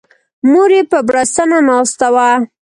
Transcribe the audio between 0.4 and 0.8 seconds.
مور